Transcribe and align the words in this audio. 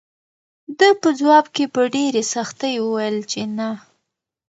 ده 0.77 0.89
په 1.01 1.09
ځواب 1.19 1.45
کې 1.55 1.65
په 1.73 1.81
ډېرې 1.95 2.23
سختۍ 2.33 2.73
وویل 2.79 3.17
چې 3.31 3.41
نه. 3.57 3.69